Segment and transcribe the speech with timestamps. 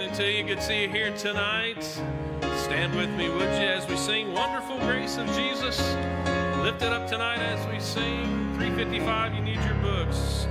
[0.00, 0.44] Until to you.
[0.44, 1.82] Good to see you here tonight.
[2.56, 5.78] Stand with me, would you, as we sing Wonderful Grace of Jesus.
[6.62, 9.34] Lift it up tonight as we sing 355.
[9.34, 10.46] You need your books.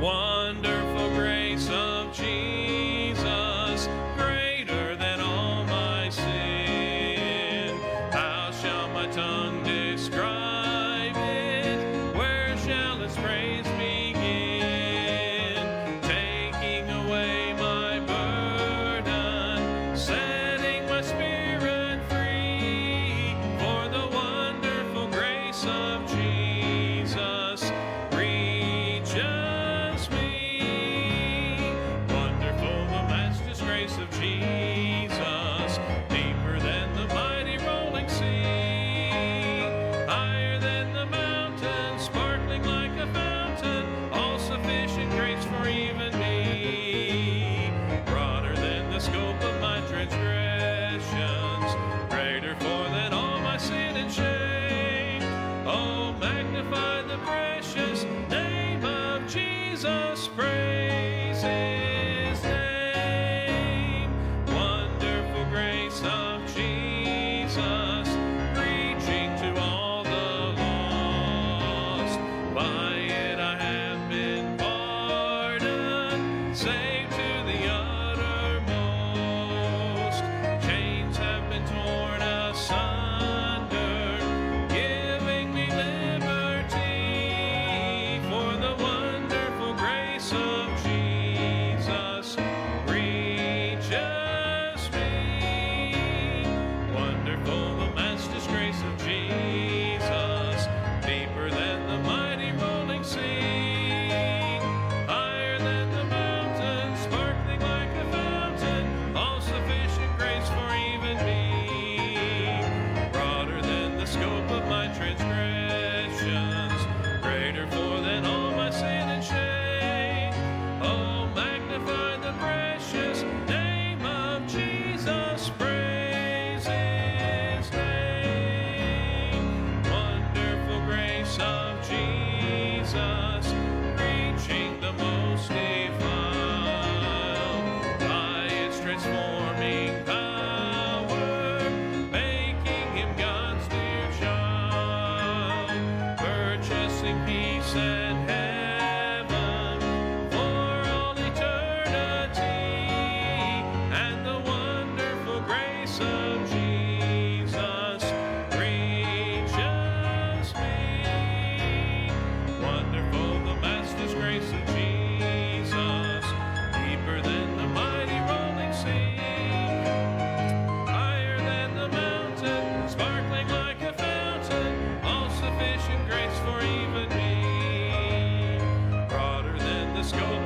[0.00, 2.71] Wonderful Grace of Jesus.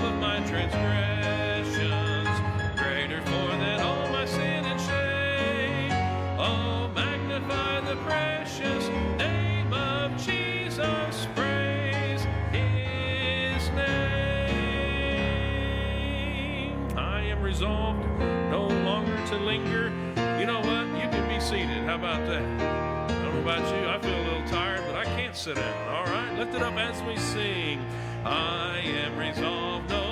[0.02, 2.28] of my transgressions,
[2.78, 5.92] greater for than all my sin and shame.
[6.38, 6.90] Oh,
[16.96, 18.06] I am resolved
[18.50, 19.88] no longer to linger.
[20.38, 20.86] You know what?
[21.02, 21.84] You can be seated.
[21.84, 22.42] How about that?
[22.42, 23.88] I don't know about you.
[23.88, 25.88] I feel a little tired, but I can't sit down.
[25.88, 27.84] All right, lift it up as we sing.
[28.28, 29.88] I am resolved.
[29.88, 30.05] No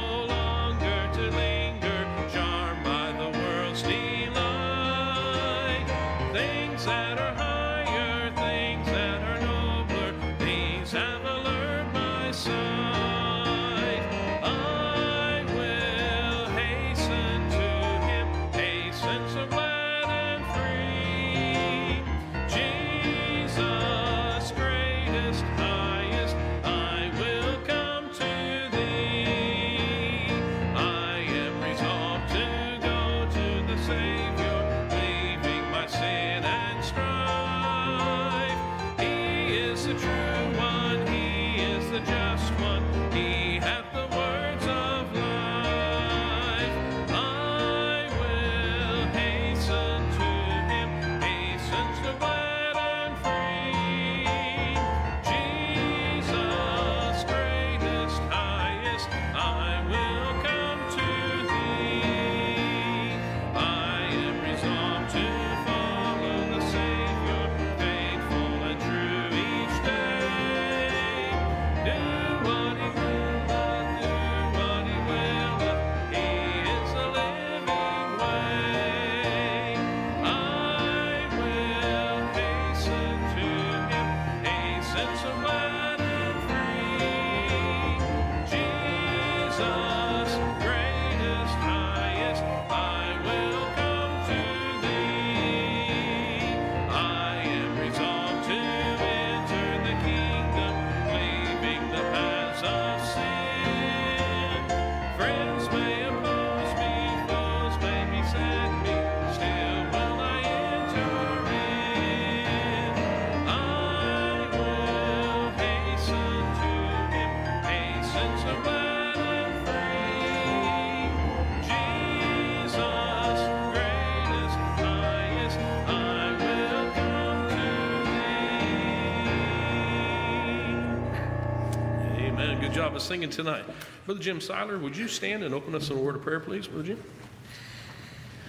[133.04, 133.64] singing tonight.
[134.06, 136.66] Brother Jim Seiler, would you stand and open us in a word of prayer, please,
[136.66, 137.02] Brother Jim?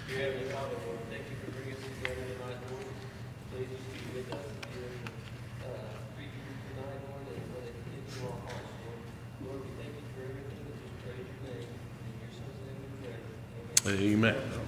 [0.08, 2.88] Dear Heavenly Father, Lord, thank you for bringing us together tonight, Lord.
[3.52, 5.04] Please just be with us here in
[5.68, 5.76] uh,
[6.16, 9.02] preaching tonight, Lord, and let it get our hearts, Lord.
[9.44, 11.68] Lord, we thank you for everything and just praise your name.
[11.68, 14.08] In your son's name we pray.
[14.08, 14.40] Amen.
[14.40, 14.65] Amen.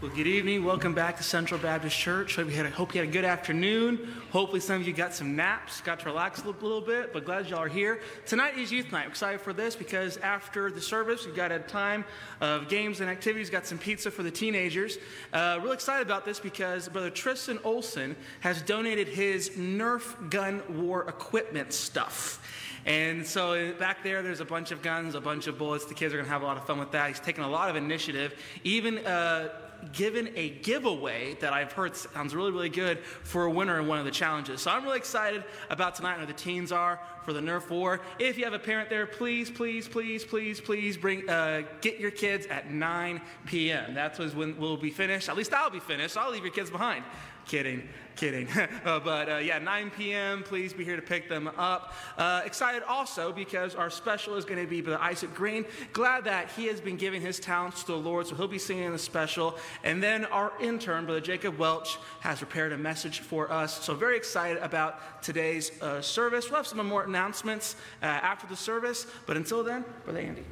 [0.00, 0.64] Well, good evening.
[0.64, 2.36] Welcome back to Central Baptist Church.
[2.36, 4.08] Hope you had a, hope you had a good afternoon.
[4.30, 7.12] Hopefully, some of you got some naps, got to relax a little, bit.
[7.12, 8.00] But glad y'all are here.
[8.24, 9.02] Tonight is youth night.
[9.04, 12.06] I'm excited for this because after the service, we've got a time
[12.40, 13.50] of games and activities.
[13.50, 14.96] Got some pizza for the teenagers.
[15.34, 21.06] Uh, really excited about this because Brother Tristan Olson has donated his Nerf gun war
[21.10, 22.42] equipment stuff.
[22.86, 25.84] And so back there, there's a bunch of guns, a bunch of bullets.
[25.84, 27.08] The kids are going to have a lot of fun with that.
[27.08, 29.50] He's taken a lot of initiative, even uh,
[29.92, 33.98] given a giveaway that I've heard sounds really, really good for a winner in one
[33.98, 34.60] of the challenges.
[34.62, 38.00] So I'm really excited about tonight and where the teens are for the Nerf War.
[38.18, 42.10] If you have a parent there, please, please, please, please, please bring uh, get your
[42.10, 43.94] kids at 9 p.m.
[43.94, 45.28] That's when we'll be finished.
[45.28, 46.16] At least I'll be finished.
[46.16, 47.04] I'll leave your kids behind.
[47.46, 48.48] Kidding, kidding.
[48.84, 51.94] uh, but uh, yeah, 9 p.m., please be here to pick them up.
[52.16, 55.64] Uh, excited also because our special is going to be Brother Isaac Green.
[55.92, 58.92] Glad that he has been giving his talents to the Lord, so he'll be singing
[58.92, 59.58] the special.
[59.84, 63.82] And then our intern, Brother Jacob Welch, has prepared a message for us.
[63.84, 66.50] So very excited about today's uh, service.
[66.50, 70.44] We'll have some more announcements uh, after the service, but until then, Brother Andy.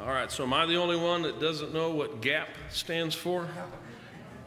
[0.00, 3.48] All right, so am I the only one that doesn't know what GAP stands for?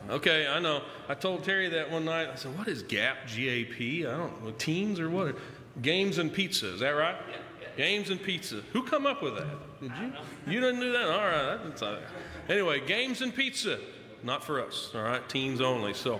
[0.09, 0.81] Okay, I know.
[1.07, 2.29] I told Terry that one night.
[2.31, 3.27] I said, "What is GAP?
[3.27, 4.05] G-A-P?
[4.05, 4.51] I don't know.
[4.51, 5.35] Teens or what?
[5.81, 6.73] Games and pizza.
[6.73, 7.15] Is that right?
[7.29, 7.67] Yeah, yeah.
[7.77, 8.61] Games and pizza.
[8.73, 9.79] Who come up with that?
[9.79, 10.53] Did you?
[10.53, 11.05] You didn't do that.
[11.09, 11.59] All right.
[11.63, 12.01] That's, uh,
[12.49, 13.79] anyway, games and pizza.
[14.23, 14.91] Not for us.
[14.93, 15.93] All right, teens only.
[15.95, 16.19] So.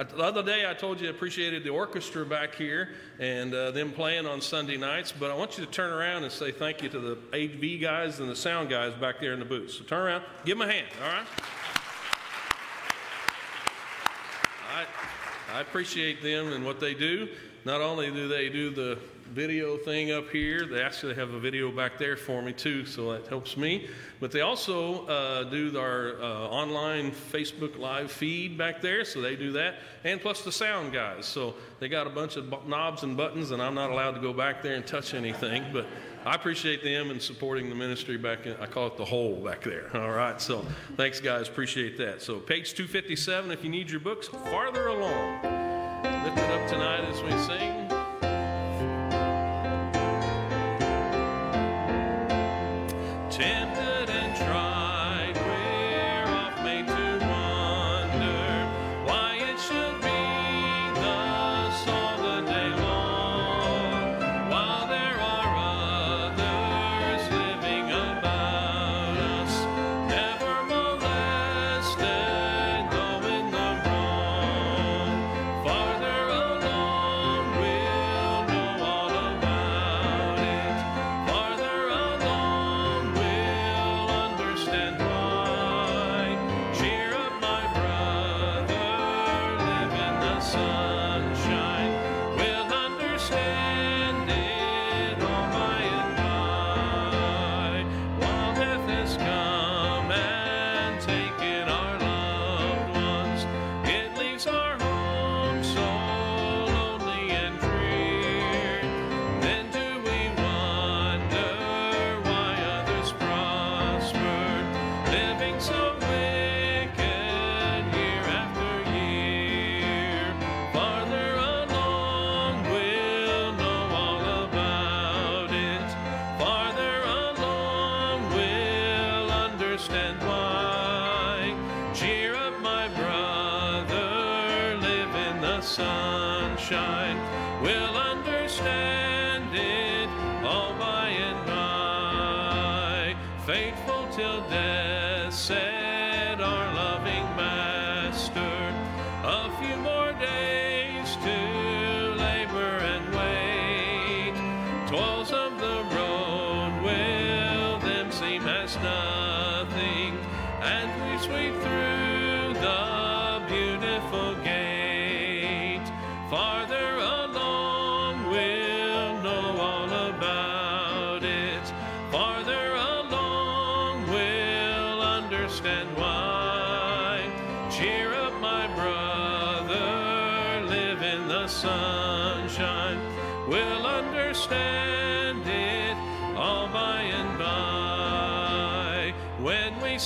[0.00, 3.70] uh, The other day, I told you I appreciated the orchestra back here and uh,
[3.72, 6.82] them playing on Sunday nights, but I want you to turn around and say thank
[6.82, 9.70] you to the AV guys and the sound guys back there in the booth.
[9.72, 11.26] So turn around, give them a hand, all right?
[14.72, 14.86] I,
[15.52, 17.28] I appreciate them and what they do.
[17.64, 18.98] Not only do they do the
[19.32, 23.12] video thing up here, they actually have a video back there for me too, so
[23.12, 23.88] that helps me.
[24.18, 29.36] But they also uh, do our uh, online Facebook live feed back there, so they
[29.36, 31.26] do that, and plus the sound guys.
[31.26, 34.20] So they got a bunch of bu- knobs and buttons, and I'm not allowed to
[34.20, 35.86] go back there and touch anything, but
[36.24, 39.62] I appreciate them and supporting the ministry back in, I call it the hole back
[39.62, 39.90] there.
[39.94, 40.64] All right, so
[40.96, 42.22] thanks, guys, appreciate that.
[42.22, 45.42] So, page 257, if you need your books, farther along.
[46.24, 47.88] Lift it up tonight as we sing.
[53.30, 53.81] Tempted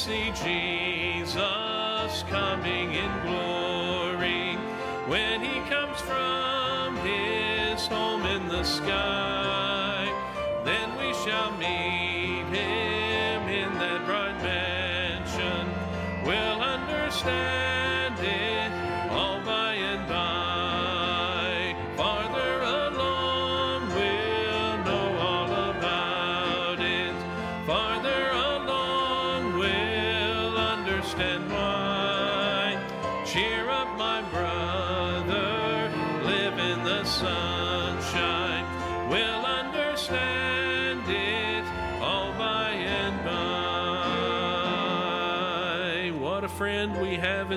[0.07, 1.35] see Jesus
[2.31, 4.55] coming in glory
[5.09, 10.07] when he comes from his home in the sky.
[10.65, 12.96] Then we shall meet him.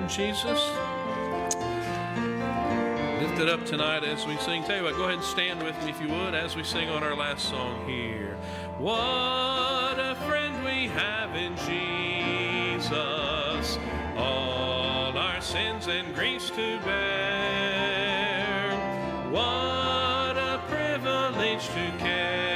[0.09, 0.71] Jesus.
[3.21, 4.63] Lift it up tonight as we sing.
[4.63, 6.89] Tell you what, go ahead and stand with me if you would as we sing
[6.89, 8.35] on our last song here.
[8.79, 12.89] What a friend we have in Jesus,
[14.17, 18.71] all our sins and griefs to bear.
[19.29, 22.48] What a privilege to care.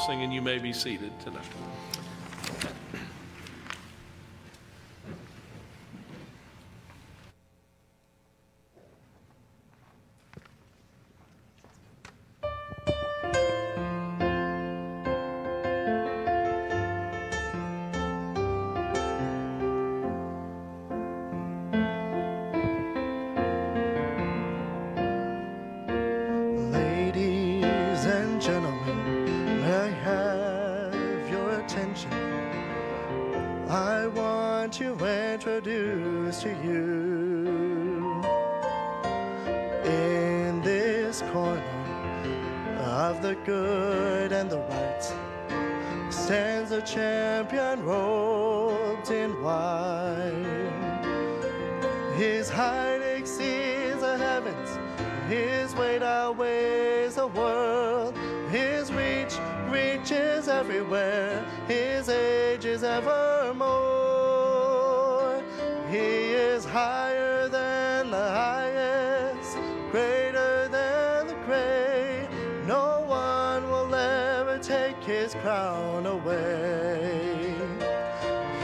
[0.00, 1.44] blessing, and you may be seated tonight.
[43.50, 45.02] good and the right
[46.08, 50.70] stands a champion robed in white.
[52.16, 54.70] His height exceeds the heavens,
[55.28, 58.16] his weight outweighs the world,
[58.52, 59.34] his reach
[59.68, 61.29] reaches everywhere.
[75.42, 77.54] crown away.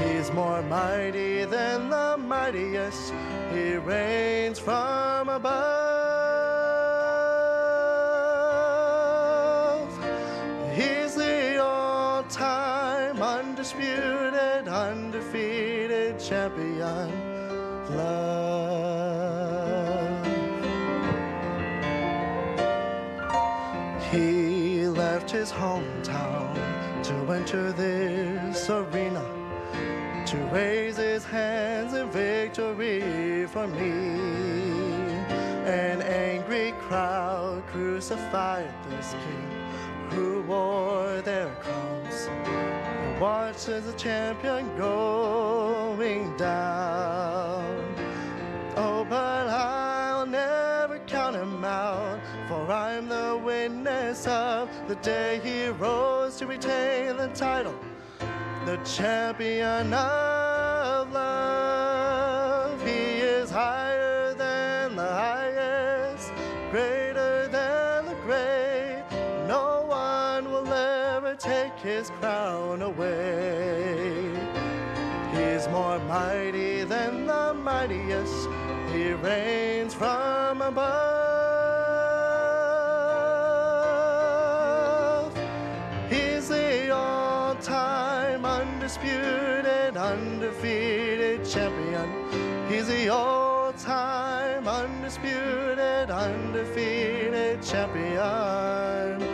[0.03, 3.13] He's more mighty than the mightiest,
[3.53, 5.76] he reigns from above.
[27.37, 29.23] Enter this arena
[30.25, 33.91] to raise his hands in victory for me.
[35.67, 39.51] An angry crowd crucified this king
[40.13, 47.95] who wore their crowns and watched as the champion going down.
[48.77, 52.06] Oh, but I'll never count him out
[52.67, 57.75] for I'm the witness of the day he rose to retain the title,
[58.65, 62.85] the champion of love.
[62.85, 66.33] He is higher than the highest,
[66.73, 69.05] greater than the great.
[69.47, 74.29] No one will ever take his crown away.
[75.33, 78.49] He's more mighty than the mightiest.
[78.93, 81.16] He reigns from above.
[88.97, 92.69] Undisputed, undefeated champion.
[92.69, 99.26] He's the all-time undisputed, undefeated champion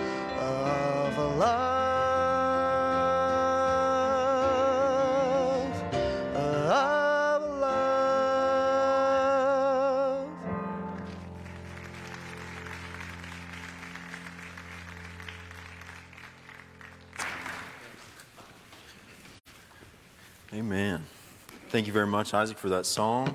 [21.72, 23.35] Thank you very much, Isaac, for that song.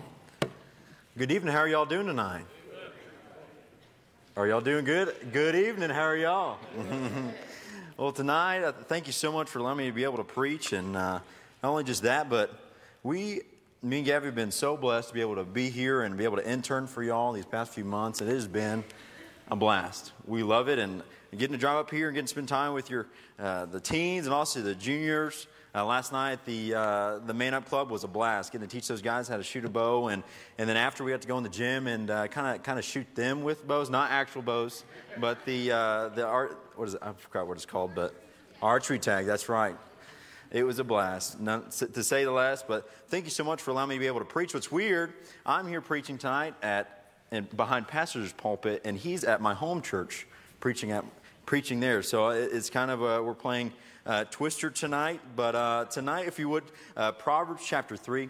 [1.18, 1.52] Good evening.
[1.52, 2.46] How are y'all doing tonight?
[4.36, 5.16] Are y'all doing good?
[5.34, 5.90] Good evening.
[5.90, 6.60] How are y'all?
[7.98, 10.72] well, tonight, uh, thank you so much for allowing me to be able to preach.
[10.72, 11.20] And uh,
[11.64, 12.54] not only just that, but
[13.02, 13.42] we,
[13.82, 16.24] me and Gabby, have been so blessed to be able to be here and be
[16.24, 18.22] able to intern for y'all these past few months.
[18.22, 18.84] And it has been
[19.50, 20.12] a blast.
[20.28, 20.78] We love it.
[20.78, 23.08] And getting to drive up here and getting to spend time with your
[23.40, 25.48] uh, the teens and also the juniors.
[25.78, 28.52] Uh, last night, the uh, the Man Up Club was a blast.
[28.52, 30.24] Getting to teach those guys how to shoot a bow, and,
[30.58, 32.84] and then after we got to go in the gym and kind of kind of
[32.84, 34.84] shoot them with bows, not actual bows,
[35.20, 36.58] but the uh, the art.
[36.78, 37.02] What is it?
[37.04, 38.16] I forgot what it's called, but
[38.60, 39.28] archery tag.
[39.28, 39.76] That's right.
[40.50, 42.68] It was a blast, Not, to say the last.
[42.68, 44.56] But thank you so much for allowing me to be able to preach.
[44.56, 45.14] What's weird?
[45.46, 50.26] I'm here preaching tonight at and behind pastor's pulpit, and he's at my home church
[50.60, 51.06] preaching at
[51.46, 52.02] preaching there.
[52.02, 53.74] So it- it's kind of a, we're playing
[54.08, 55.20] uh, Twister tonight.
[55.36, 56.64] But uh, tonight, if you would,
[56.96, 58.30] uh, Proverbs chapter three,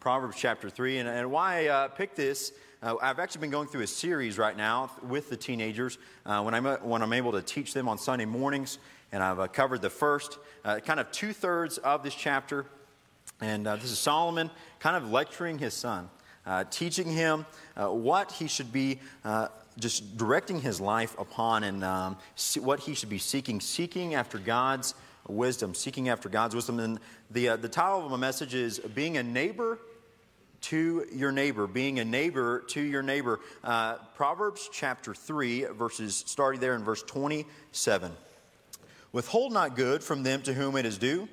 [0.00, 2.52] Proverbs chapter three, and, and why I uh, picked this.
[2.82, 6.54] Uh, I've actually been going through a series right now with the teenagers uh, when,
[6.54, 8.78] I'm, when I'm able to teach them on Sunday mornings,
[9.10, 12.66] and I've covered the first kind of two thirds of this chapter.
[13.40, 16.10] And this is Solomon kind of lecturing his son,
[16.70, 19.00] teaching him what he should be
[19.78, 22.16] just directing his life upon and um,
[22.60, 24.94] what he should be seeking, seeking after God's
[25.28, 26.78] wisdom, seeking after God's wisdom.
[26.78, 29.78] And the, uh, the title of my message is Being a Neighbor
[30.62, 33.40] to Your Neighbor, Being a Neighbor to Your Neighbor.
[33.62, 38.12] Uh, Proverbs chapter 3, verses starting there in verse 27.
[39.12, 41.28] Withhold not good from them to whom it is due,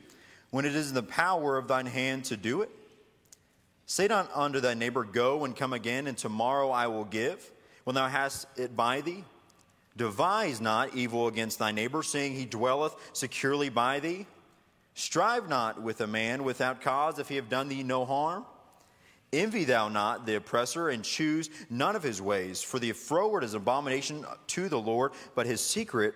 [0.52, 2.70] when it is in the power of thine hand to do it.
[3.86, 7.52] Say not unto thy neighbor, Go and come again, and tomorrow I will give,
[7.84, 9.24] when thou hast it by thee.
[9.96, 14.26] Devise not evil against thy neighbor, seeing he dwelleth securely by thee.
[14.96, 18.46] Strive not with a man without cause, if he have done thee no harm.
[19.32, 23.54] Envy thou not the oppressor, and choose none of his ways, for the froward is
[23.54, 26.16] an abomination to the Lord, but his secret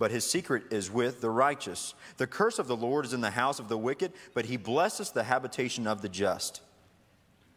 [0.00, 1.92] but his secret is with the righteous.
[2.16, 5.10] The curse of the Lord is in the house of the wicked, but he blesses
[5.10, 6.62] the habitation of the just.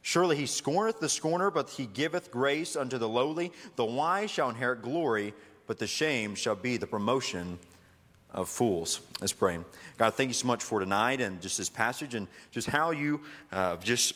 [0.04, 3.54] Surely he scorneth the scorner, but he giveth grace unto the lowly.
[3.78, 5.34] The wise shall inherit glory,
[5.66, 7.58] but the shame shall be the promotion
[8.30, 9.00] of fools.
[9.22, 9.60] Let's pray.
[9.98, 13.22] God, thank you so much for tonight and just this passage and just how you
[13.54, 14.16] uh, just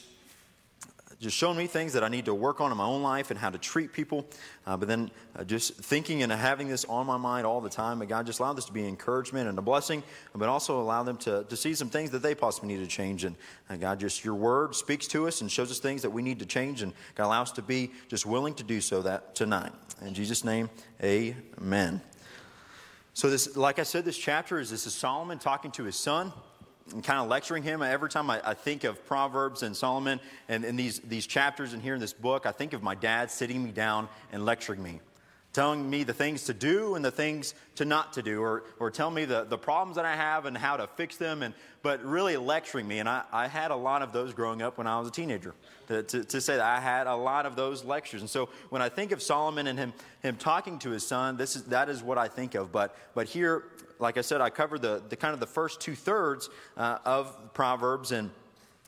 [1.19, 3.39] just shown me things that I need to work on in my own life and
[3.39, 4.27] how to treat people.
[4.67, 8.01] Uh, but then uh, just thinking and having this on my mind all the time.
[8.01, 10.03] And God, just allowed this to be encouragement and a blessing,
[10.36, 13.23] but also allow them to, to see some things that they possibly need to change.
[13.23, 13.36] And
[13.67, 16.38] uh, God, just your word speaks to us and shows us things that we need
[16.39, 16.84] to change.
[16.84, 19.71] And God, allow us to be just willing to do so that tonight.
[20.03, 20.69] In Jesus' name,
[21.03, 21.99] amen.
[23.15, 26.32] So this, like I said, this chapter is this is Solomon talking to his son
[26.93, 27.82] and kind of lecturing him.
[27.82, 31.82] Every time I, I think of Proverbs and Solomon and, and these, these chapters and
[31.82, 35.02] here in this book, I think of my dad sitting me down and lecturing me,
[35.54, 38.91] telling me the things to do and the things to not to do, or, or
[38.91, 42.04] telling me the, the problems that I have and how to fix them, and, but
[42.04, 43.00] really lecturing me.
[43.00, 45.54] And I, I had a lot of those growing up when I was a teenager.
[45.88, 48.19] To, to, to say that I had a lot of those lectures.
[48.19, 51.56] And so when I think of Solomon and him, him talking to his son, this
[51.56, 52.73] is, that is what I think of.
[52.73, 53.63] But, but here,
[53.99, 57.53] like I said, I covered the, the kind of the first two thirds uh, of
[57.53, 58.29] Proverbs, and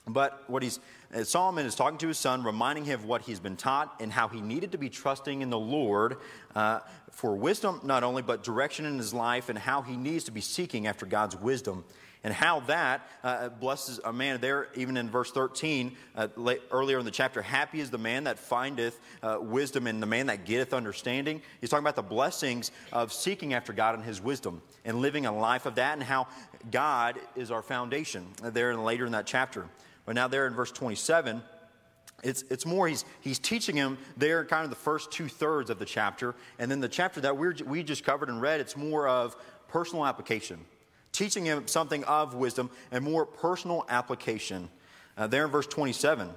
[0.07, 0.79] but what he's
[1.13, 4.11] uh, Solomon is talking to his son, reminding him of what he's been taught and
[4.11, 6.17] how he needed to be trusting in the Lord
[6.55, 6.79] uh,
[7.11, 10.41] for wisdom, not only, but direction in his life, and how he needs to be
[10.41, 11.83] seeking after God's wisdom.
[12.23, 16.99] And how that uh, blesses a man there, even in verse 13, uh, late, earlier
[16.99, 17.41] in the chapter.
[17.41, 21.41] Happy is the man that findeth uh, wisdom and the man that getteth understanding.
[21.61, 25.31] He's talking about the blessings of seeking after God and his wisdom and living a
[25.31, 26.27] life of that, and how
[26.69, 29.65] God is our foundation uh, there and later in that chapter.
[30.05, 31.41] But now, there in verse 27,
[32.23, 35.79] it's, it's more, he's, he's teaching him there kind of the first two thirds of
[35.79, 36.35] the chapter.
[36.57, 39.37] And then the chapter that we're, we just covered and read, it's more of
[39.69, 40.59] personal application.
[41.11, 44.69] Teaching him something of wisdom and more personal application.
[45.17, 46.29] Uh, there in verse 27,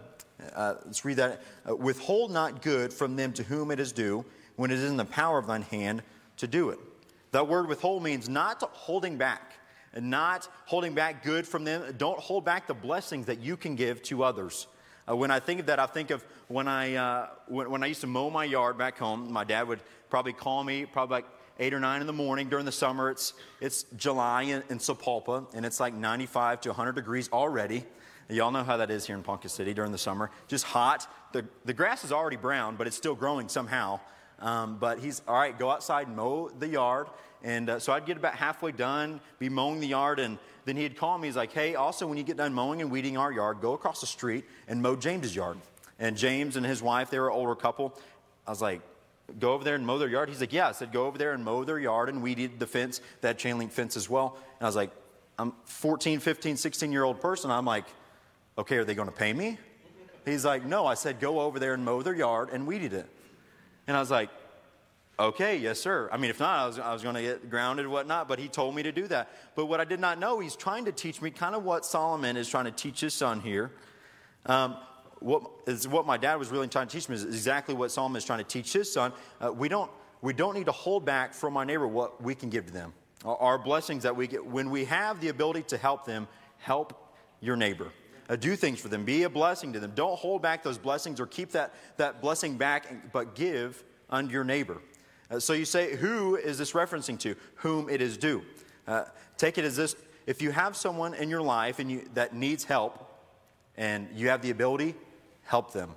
[0.54, 1.42] uh, let's read that.
[1.68, 4.24] Uh, Withhold not good from them to whom it is due,
[4.56, 6.02] when it is in the power of thine hand
[6.38, 6.78] to do it.
[7.32, 9.54] That word withhold means not holding back
[9.94, 11.94] and not holding back good from them.
[11.96, 14.66] Don't hold back the blessings that you can give to others.
[15.08, 17.86] Uh, when I think of that, I think of when I, uh, when, when, I
[17.86, 19.32] used to mow my yard back home.
[19.32, 19.80] My dad would
[20.10, 21.26] probably call me, probably like
[21.62, 23.08] 8 or 9 in the morning during the summer.
[23.08, 27.84] It's, it's July in, in Sapulpa, and it's like 95 to 100 degrees already.
[28.28, 30.32] Y'all know how that is here in Ponca City during the summer.
[30.48, 31.06] Just hot.
[31.32, 34.00] The, the grass is already brown, but it's still growing somehow.
[34.40, 37.06] Um, but he's, all right, go outside and mow the yard.
[37.44, 40.96] And uh, so I'd get about halfway done, be mowing the yard, and then he'd
[40.96, 41.28] call me.
[41.28, 44.00] He's like, hey, also, when you get done mowing and weeding our yard, go across
[44.00, 45.58] the street and mow James's yard.
[46.00, 47.96] And James and his wife, they were an older couple.
[48.48, 48.80] I was like,
[49.38, 50.28] go over there and mow their yard?
[50.28, 50.68] He's like, yeah.
[50.68, 53.58] I said, go over there and mow their yard and weeded the fence, that chain
[53.58, 54.36] link fence as well.
[54.58, 54.90] And I was like,
[55.38, 57.50] I'm 14, 15, 16 year old person.
[57.50, 57.86] I'm like,
[58.58, 59.58] okay, are they going to pay me?
[60.24, 60.86] He's like, no.
[60.86, 63.06] I said, go over there and mow their yard and weeded it.
[63.86, 64.30] And I was like,
[65.18, 66.08] okay, yes, sir.
[66.12, 68.38] I mean, if not, I was, I was going to get grounded and whatnot, but
[68.38, 69.30] he told me to do that.
[69.54, 72.36] But what I did not know, he's trying to teach me kind of what Solomon
[72.36, 73.70] is trying to teach his son here.
[74.46, 74.76] Um,
[75.22, 78.16] what is what my dad was really trying to teach me is exactly what Solomon
[78.16, 79.12] is trying to teach his son.
[79.40, 82.48] Uh, we don't we don't need to hold back from our neighbor what we can
[82.48, 82.92] give to them.
[83.24, 86.26] Our, blessings that we get when we have the ability to help them,
[86.58, 87.92] help your neighbor.
[88.28, 89.04] Uh, do things for them.
[89.04, 89.92] Be a blessing to them.
[89.94, 94.42] Don't hold back those blessings or keep that, that blessing back, but give unto your
[94.42, 94.82] neighbor.
[95.30, 97.36] Uh, so you say, who is this referencing to?
[97.56, 98.42] Whom it is due.
[98.88, 99.04] Uh,
[99.36, 99.94] take it as this
[100.26, 103.08] if you have someone in your life and you, that needs help
[103.76, 104.94] and you have the ability,
[105.52, 105.94] help them.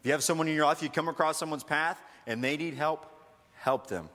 [0.00, 2.74] If you have someone in your life, you come across someone's path and they need
[2.74, 3.06] help,
[3.54, 4.10] help them.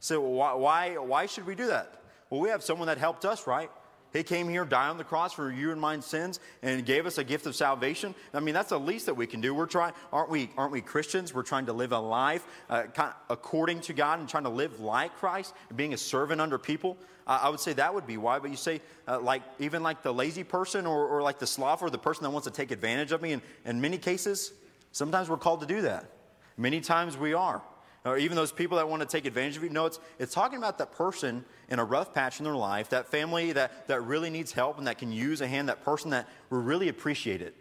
[0.00, 2.00] So, why, why, why should we do that?
[2.30, 3.70] Well, we have someone that helped us, right?
[4.12, 7.18] He came here, died on the cross for you and mine sins, and gave us
[7.18, 8.14] a gift of salvation.
[8.32, 9.54] I mean, that's the least that we can do.
[9.54, 10.50] We're trying, aren't we?
[10.56, 11.34] Aren't we Christians?
[11.34, 14.50] We're trying to live a life uh, kind of according to God and trying to
[14.50, 16.96] live like Christ, being a servant under people.
[17.26, 18.38] Uh, I would say that would be why.
[18.38, 21.82] But you say, uh, like even like the lazy person, or, or like the sloth,
[21.82, 23.32] or the person that wants to take advantage of me.
[23.32, 24.52] And in many cases,
[24.92, 26.10] sometimes we're called to do that.
[26.56, 27.62] Many times we are
[28.04, 29.70] or even those people that want to take advantage of you.
[29.70, 33.08] No, it's, it's talking about that person in a rough patch in their life, that
[33.08, 36.28] family that, that really needs help and that can use a hand, that person that
[36.50, 37.54] will really appreciate it,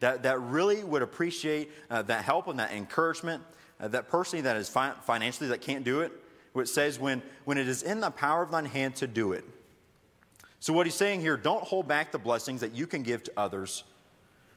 [0.00, 3.42] that, that really would appreciate uh, that help and that encouragement,
[3.80, 6.12] uh, that person that is fi- financially that can't do it,
[6.52, 9.44] which says when, when it is in the power of thine hand to do it.
[10.60, 13.32] So what he's saying here, don't hold back the blessings that you can give to
[13.36, 13.84] others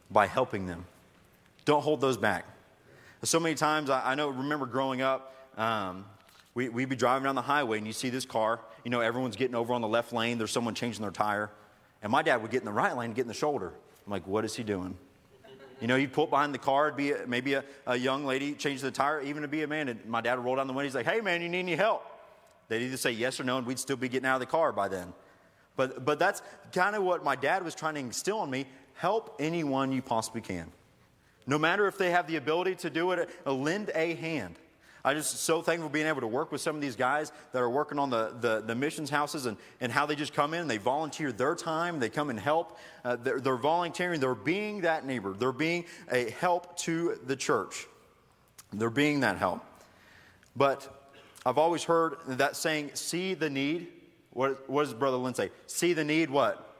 [0.09, 0.85] by helping them.
[1.65, 2.45] Don't hold those back.
[3.27, 6.05] So many times, I, I know, remember growing up, um,
[6.53, 9.35] we, we'd be driving down the highway and you see this car, you know, everyone's
[9.35, 11.51] getting over on the left lane, there's someone changing their tire.
[12.01, 13.73] And my dad would get in the right lane and get in the shoulder.
[14.05, 14.97] I'm like, what is he doing?
[15.81, 18.53] You know, he'd pull behind the car, it'd be a, maybe a, a, young lady
[18.53, 19.89] change the tire, even to be a man.
[19.89, 20.87] And my dad would roll down the window.
[20.87, 22.05] He's like, hey, man, you need any help?
[22.69, 24.71] They'd either say yes or no, and we'd still be getting out of the car
[24.71, 25.11] by then.
[25.75, 29.35] But, but that's kind of what my dad was trying to instill in me help
[29.37, 30.71] anyone you possibly can.
[31.47, 34.55] No matter if they have the ability to do it, uh, lend a hand.
[35.05, 37.69] I'm just so thankful being able to work with some of these guys that are
[37.69, 40.69] working on the, the, the missions houses and, and how they just come in and
[40.69, 42.77] they volunteer their time, they come and help.
[43.05, 47.87] Uh, they're, they're volunteering, they're being that neighbor, they're being a help to the church.
[48.73, 49.63] They're being that help.
[50.57, 51.13] But
[51.45, 53.87] I've always heard that saying, see the need.
[54.31, 55.51] What, what does Brother Lynn say?
[55.67, 56.76] See the need, what?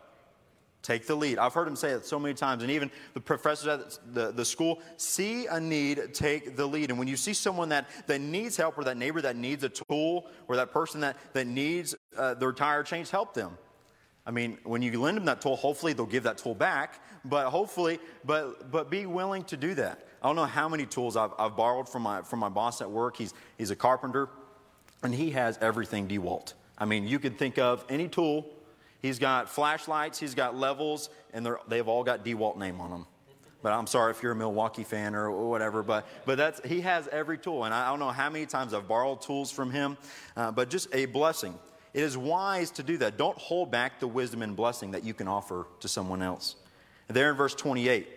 [0.84, 1.38] Take the lead.
[1.38, 4.46] I've heard him say it so many times, and even the professors at the, the
[4.46, 6.92] school see a need, take the lead.
[6.92, 9.70] And when you see someone that, that needs help, or that neighbor that needs a
[9.70, 13.58] tool, or that person that, that needs uh, their tire changed, help them.
[14.26, 17.50] I mean, when you lend them that tool, hopefully they'll give that tool back, but
[17.50, 20.06] hopefully, but, but be willing to do that.
[20.22, 22.90] I don't know how many tools I've, I've borrowed from my, from my boss at
[22.90, 23.18] work.
[23.18, 24.30] He's, he's a carpenter,
[25.02, 26.54] and he has everything DeWalt.
[26.78, 28.46] I mean, you could think of any tool
[29.02, 33.06] He's got flashlights, he's got levels, and they've all got DeWalt name on them.
[33.62, 35.84] But I'm sorry if you're a Milwaukee fan or whatever.
[35.84, 38.88] But but that's he has every tool, and I don't know how many times I've
[38.88, 39.98] borrowed tools from him.
[40.36, 41.58] Uh, but just a blessing.
[41.94, 43.18] It is wise to do that.
[43.18, 46.56] Don't hold back the wisdom and blessing that you can offer to someone else.
[47.08, 48.08] There in verse 28,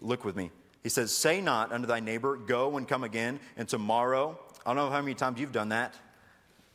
[0.00, 0.50] look with me.
[0.82, 4.76] He says, "Say not unto thy neighbor, Go and come again, and tomorrow." I don't
[4.76, 5.94] know how many times you've done that.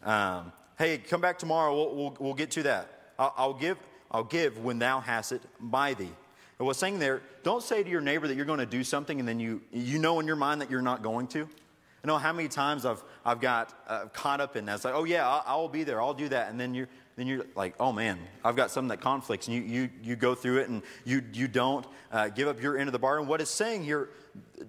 [0.03, 1.75] Um, hey, come back tomorrow.
[1.75, 2.94] We'll, we'll, we'll get to that.
[3.17, 3.78] I'll, give,
[4.12, 6.12] I'll give when thou hast it by thee.
[6.58, 9.19] And what's saying there, don't say to your neighbor that you're going to do something
[9.19, 11.41] and then you, you know in your mind that you're not going to.
[12.04, 14.75] I know how many times I've, I've got uh, caught up in that.
[14.75, 16.01] It's like, oh, yeah, I'll, I'll, be there.
[16.01, 16.49] I'll do that.
[16.49, 19.47] And then you're, then you're like, oh, man, I've got something that conflicts.
[19.47, 22.78] And you, you, you go through it and you, you don't uh, give up your
[22.78, 23.28] end of the bargain.
[23.28, 24.10] What it's saying here,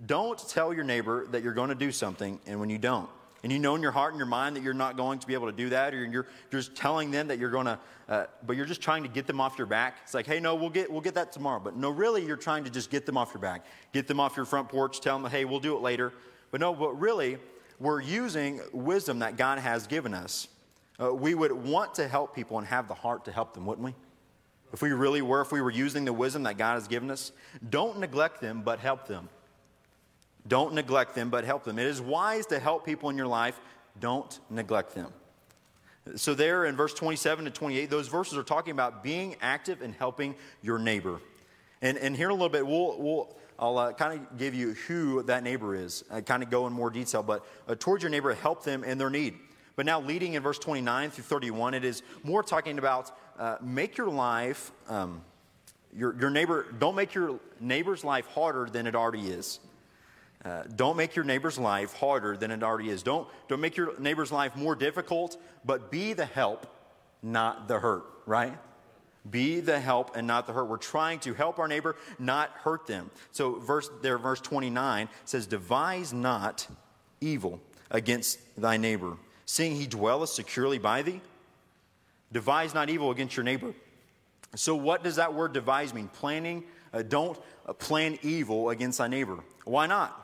[0.07, 3.11] don't tell your neighbor that you're going to do something and when you don't
[3.47, 5.33] and you know in your heart and your mind that you're not going to be
[5.33, 7.79] able to do that, or you're, just telling them that you're going to,
[8.09, 9.99] uh, but you're just trying to get them off your back.
[10.03, 11.61] It's like, hey, no, we'll get, we'll get that tomorrow.
[11.61, 14.37] But no, really, you're trying to just get them off your back, get them off
[14.37, 16.13] your front porch, tell them, hey, we'll do it later.
[16.51, 17.39] But no, but really,
[17.79, 20.49] we're using wisdom that God has given us.
[21.01, 23.85] Uh, we would want to help people and have the heart to help them, wouldn't
[23.85, 23.95] we?
[24.73, 27.31] If we really were, if we were using the wisdom that God has given us,
[27.71, 29.29] don't neglect them, but help them.
[30.49, 31.79] Don't neglect them, but help them.
[31.79, 33.59] It is wise to help people in your life.
[34.01, 35.13] Don't neglect them.
[36.15, 39.93] So, there in verse 27 to 28, those verses are talking about being active and
[39.93, 41.21] helping your neighbor.
[41.83, 44.75] And, and here in a little bit, we'll, we'll, I'll uh, kind of give you
[44.87, 48.11] who that neighbor is, I kind of go in more detail, but uh, towards your
[48.11, 49.35] neighbor, help them in their need.
[49.75, 53.99] But now, leading in verse 29 through 31, it is more talking about uh, make
[53.99, 55.23] your life, um,
[55.95, 59.61] your, your neighbor, don't make your neighbor's life harder than it already is.
[60.47, 63.03] Uh, don't make your neighbor's life harder than it already is.
[63.03, 66.69] Don't, don't make your neighbor's life more difficult, but be the help,
[67.21, 68.57] not the hurt, right?
[69.29, 70.67] Be the help and not the hurt.
[70.67, 73.11] We're trying to help our neighbor, not hurt them.
[73.33, 76.69] So verse there, verse 29 says, Devise not
[77.21, 81.23] evil against thy neighbor, seeing he dwelleth securely by thee.
[82.31, 83.75] Devise not evil against your neighbor.
[84.55, 86.07] So what does that word devise mean?
[86.07, 86.63] Planning.
[86.93, 89.41] Uh, don't uh, plan evil against thy neighbor.
[89.65, 90.23] Why not?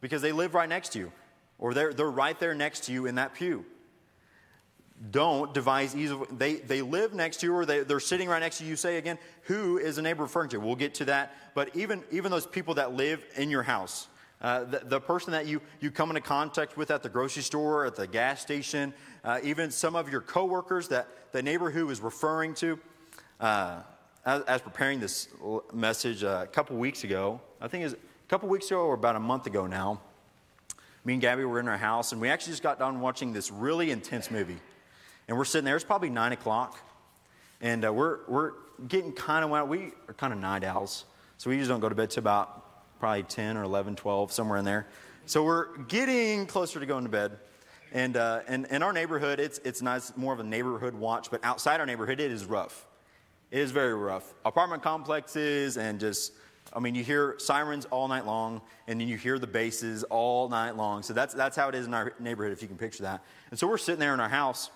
[0.00, 1.12] Because they live right next to you,
[1.58, 3.64] or they're, they're right there next to you in that pew.
[5.10, 6.26] Don't devise evil.
[6.30, 8.76] They, they live next to you, or they, they're sitting right next to you.
[8.76, 10.60] Say again, who is a neighbor referring to?
[10.60, 11.34] We'll get to that.
[11.54, 14.08] But even, even those people that live in your house,
[14.42, 17.86] uh, the, the, person that you, you come into contact with at the grocery store,
[17.86, 18.92] at the gas station,
[19.24, 22.78] uh, even some of your coworkers that the neighbor who is referring to.
[23.38, 23.80] Uh,
[24.26, 25.28] as, as, preparing this
[25.72, 27.94] message uh, a couple weeks ago, I think it's
[28.30, 30.00] couple weeks ago, or about a month ago now,
[31.04, 33.50] me and Gabby were in our house, and we actually just got done watching this
[33.50, 34.58] really intense movie.
[35.26, 36.78] And we're sitting there, it's probably 9 o'clock,
[37.60, 38.52] and uh, we're, we're
[38.86, 41.06] getting kind of, we are kind of night owls,
[41.38, 44.58] so we usually don't go to bed till about probably 10 or 11, 12, somewhere
[44.58, 44.86] in there.
[45.26, 47.36] So we're getting closer to going to bed.
[47.90, 51.40] And, uh, and in our neighborhood, it's, it's nice, more of a neighborhood watch, but
[51.42, 52.86] outside our neighborhood, it is rough.
[53.50, 54.34] It is very rough.
[54.44, 56.32] Apartment complexes and just
[56.72, 60.48] I mean, you hear sirens all night long, and then you hear the basses all
[60.48, 61.02] night long.
[61.02, 63.24] So that's, that's how it is in our neighborhood, if you can picture that.
[63.50, 64.70] And so we're sitting there in our house,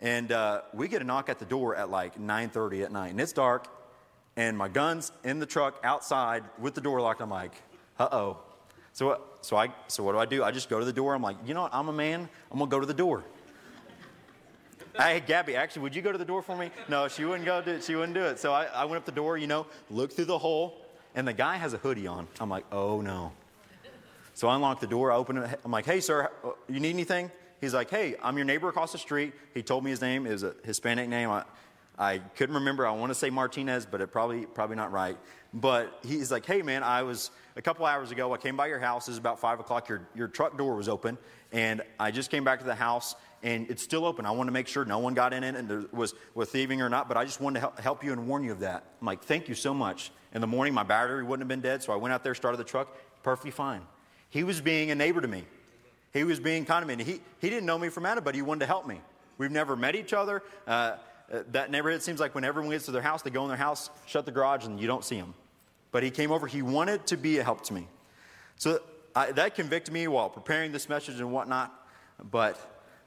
[0.00, 3.10] and uh, we get a knock at the door at like 9.30 at night.
[3.10, 3.66] And it's dark,
[4.36, 7.22] and my gun's in the truck outside with the door locked.
[7.22, 7.54] I'm like,
[7.98, 8.38] uh-oh.
[8.92, 10.44] So, what so, I, so what do I do?
[10.44, 11.14] I just go to the door.
[11.14, 11.74] I'm like, you know what?
[11.74, 12.28] I'm a man.
[12.50, 13.24] I'm going to go to the door.
[14.98, 16.70] hey, Gabby, actually, would you go to the door for me?
[16.88, 17.84] No, she wouldn't go do it.
[17.84, 18.38] She wouldn't do it.
[18.38, 21.32] So I, I went up the door, you know, looked through the hole, and the
[21.32, 22.28] guy has a hoodie on.
[22.40, 23.32] I'm like, oh no.
[24.34, 25.60] So I unlock the door, I open it.
[25.64, 27.30] I'm like, hey, sir, uh, you need anything?
[27.60, 29.32] He's like, hey, I'm your neighbor across the street.
[29.52, 30.24] He told me his name.
[30.24, 31.28] Was a Hispanic name.
[31.28, 31.42] I,
[31.98, 32.86] I couldn't remember.
[32.86, 35.18] I want to say Martinez, but it probably probably not right.
[35.52, 38.32] But he's like, hey, man, I was a couple hours ago.
[38.32, 39.08] I came by your house.
[39.08, 39.88] It was about five o'clock.
[39.88, 41.18] Your your truck door was open,
[41.50, 44.24] and I just came back to the house, and it's still open.
[44.24, 46.80] I want to make sure no one got in it and there was was thieving
[46.80, 47.08] or not.
[47.08, 48.84] But I just wanted to help, help you and warn you of that.
[49.00, 50.12] I'm like, thank you so much.
[50.34, 52.58] In the morning, my battery wouldn't have been dead, so I went out there, started
[52.58, 53.80] the truck, perfectly fine.
[54.30, 55.44] He was being a neighbor to me.
[56.12, 57.02] He was being kind of me.
[57.04, 59.00] He, he didn't know me from Adam, but he wanted to help me.
[59.38, 60.42] We've never met each other.
[60.66, 60.96] Uh,
[61.32, 63.56] uh, that neighborhood seems like when everyone gets to their house, they go in their
[63.56, 65.34] house, shut the garage, and you don't see them.
[65.92, 66.46] But he came over.
[66.46, 67.86] He wanted to be a help to me.
[68.56, 68.80] So
[69.14, 71.72] I, that convicted me while preparing this message and whatnot.
[72.30, 72.58] But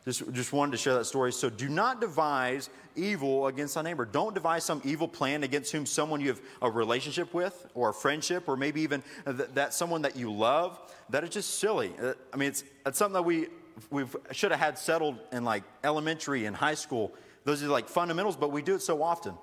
[0.06, 1.32] just, just wanted to share that story.
[1.32, 4.06] So do not devise evil against thy neighbor.
[4.06, 7.94] Don't devise some evil plan against whom someone you have a relationship with or a
[7.94, 10.80] friendship or maybe even th- that someone that you love.
[11.10, 11.94] That is just silly.
[12.02, 13.48] Uh, I mean, it's, it's something that we
[13.90, 17.12] we should have had settled in like elementary and high school.
[17.44, 19.34] Those are like fundamentals, but we do it so often.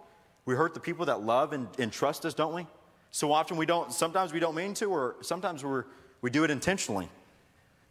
[0.44, 2.66] We hurt the people that love and, and trust us, don't we?
[3.10, 5.84] So often we don't, sometimes we don't mean to, or sometimes we're,
[6.20, 7.08] we do it intentionally.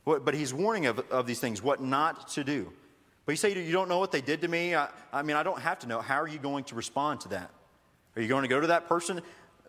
[0.08, 2.72] What, but he's warning of, of these things, what not to do.
[3.26, 4.74] But you say, You don't know what they did to me?
[4.74, 6.00] I, I mean, I don't have to know.
[6.00, 7.52] How are you going to respond to that?
[8.16, 9.22] Are you going to go to that person?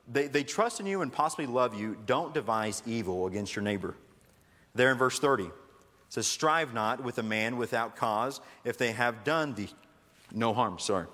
[0.07, 1.97] They, they trust in you and possibly love you.
[2.07, 3.97] Don't devise evil against your neighbor.
[4.77, 5.51] There in verse 30, it
[6.09, 9.71] says, Strive not with a man without cause if they have done thee
[10.33, 10.79] no harm.
[10.79, 11.07] Sorry.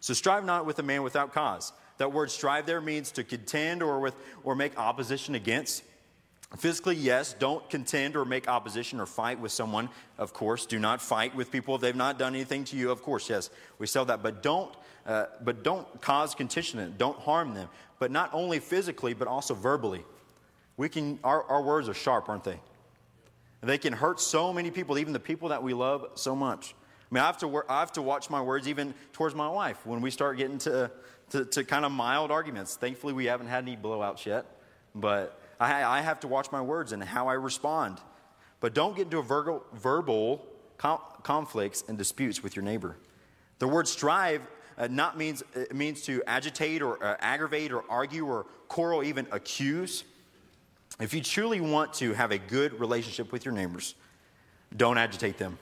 [0.00, 1.72] So strive not with a man without cause.
[1.98, 5.84] That word strive there means to contend or, with, or make opposition against.
[6.56, 10.64] Physically, yes, don't contend or make opposition or fight with someone, of course.
[10.64, 13.50] Do not fight with people if they've not done anything to you, of course, yes,
[13.78, 14.22] we sell that.
[14.22, 17.68] But don't, uh, but don't cause contention, don't harm them.
[17.98, 20.04] But not only physically, but also verbally.
[20.78, 22.58] We can, our, our words are sharp, aren't they?
[23.60, 26.74] They can hurt so many people, even the people that we love so much.
[27.10, 29.84] I mean, I have to, I have to watch my words even towards my wife
[29.84, 30.90] when we start getting to,
[31.30, 32.76] to, to kind of mild arguments.
[32.76, 34.46] Thankfully, we haven't had any blowouts yet,
[34.94, 37.98] but I, I have to watch my words and how I respond.
[38.60, 40.44] But don't get into verbal, verbal
[40.76, 42.96] com- conflicts and disputes with your neighbor.
[43.58, 44.42] The word strive
[44.78, 49.26] uh, not means, it means to agitate or uh, aggravate or argue or quarrel, even
[49.32, 50.04] accuse.
[51.00, 53.96] If you truly want to have a good relationship with your neighbors,
[54.76, 55.58] don't agitate them.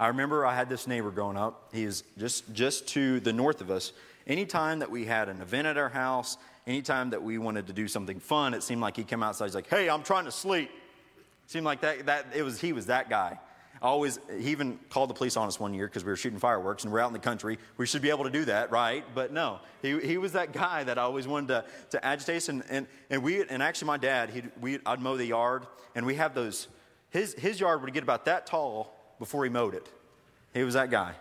[0.00, 1.70] I remember I had this neighbor growing up.
[1.72, 3.92] He is just, just to the north of us.
[4.26, 6.36] Anytime that we had an event at our house,
[6.68, 9.46] anytime that we wanted to do something fun, it seemed like he'd come outside.
[9.46, 12.06] He's like, "Hey, I'm trying to sleep." It seemed like that.
[12.06, 13.38] That it was he was that guy.
[13.80, 16.82] Always, he even called the police on us one year because we were shooting fireworks
[16.82, 17.58] and we're out in the country.
[17.76, 19.04] We should be able to do that, right?
[19.14, 22.48] But no, he, he was that guy that always wanted to, to agitate.
[22.48, 26.04] And, and, and we and actually my dad, he we I'd mow the yard and
[26.04, 26.66] we have those.
[27.10, 29.88] His his yard would get about that tall before he mowed it.
[30.52, 31.14] He was that guy,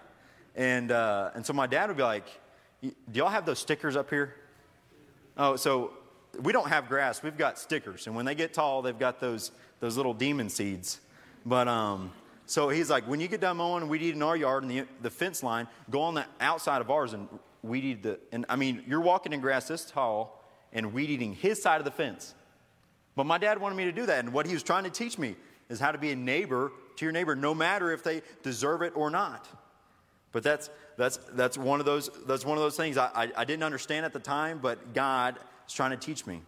[0.55, 2.25] and uh, and so my dad would be like,
[2.81, 4.33] "Do y'all have those stickers up here?"
[5.37, 5.91] Oh, so
[6.41, 7.21] we don't have grass.
[7.21, 8.07] We've got stickers.
[8.07, 10.99] And when they get tall, they've got those, those little demon seeds.
[11.45, 12.11] But um,
[12.45, 14.85] so he's like, when you get done mowing and weed eating our yard and the,
[15.01, 17.27] the fence line, go on the outside of ours and
[17.61, 18.19] weed eat the.
[18.31, 21.85] And I mean, you're walking in grass this tall and weed eating his side of
[21.85, 22.33] the fence.
[23.15, 24.19] But my dad wanted me to do that.
[24.19, 25.35] And what he was trying to teach me
[25.69, 28.93] is how to be a neighbor to your neighbor, no matter if they deserve it
[28.95, 29.47] or not.
[30.31, 33.45] But that's, that's, that's, one, of those, that's one of those things I, I, I
[33.45, 35.37] didn't understand at the time, but God
[35.67, 36.41] is trying to teach me.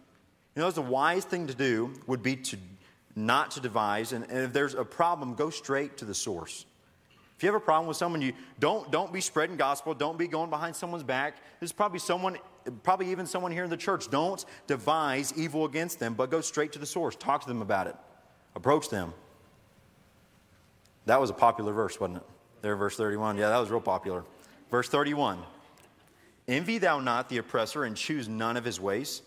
[0.56, 2.56] You know, the wise thing to do would be to
[3.16, 6.64] not to devise, and, and if there's a problem, go straight to the source.
[7.36, 9.94] If you have a problem with someone, you don't don't be spreading gospel.
[9.94, 11.38] Don't be going behind someone's back.
[11.58, 12.36] There's probably someone,
[12.82, 14.10] probably even someone here in the church.
[14.10, 17.16] Don't devise evil against them, but go straight to the source.
[17.16, 17.96] Talk to them about it.
[18.54, 19.14] Approach them.
[21.06, 22.24] That was a popular verse, wasn't it?
[22.62, 23.36] There, verse 31.
[23.36, 24.24] Yeah, that was real popular.
[24.70, 25.38] Verse 31
[26.48, 29.22] Envy thou not the oppressor and choose none of his ways.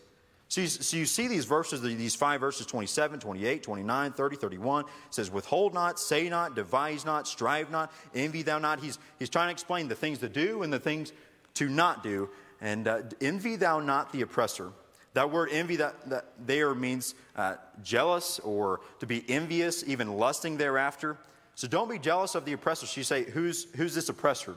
[0.49, 4.83] So you, so you see these verses, these five verses 27, 28, 29, 30, 31.
[4.83, 8.79] It says, Withhold not, say not, devise not, strive not, envy thou not.
[8.79, 11.11] He's, he's trying to explain the things to do and the things
[11.55, 12.29] to not do.
[12.61, 14.71] And uh, envy thou not the oppressor.
[15.13, 20.57] That word envy that, that there means uh, jealous or to be envious, even lusting
[20.57, 21.17] thereafter.
[21.55, 22.85] So don't be jealous of the oppressor.
[22.87, 24.55] So you say, who's, who's this oppressor?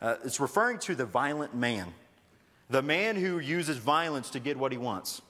[0.00, 1.92] Uh, it's referring to the violent man,
[2.68, 5.22] the man who uses violence to get what he wants.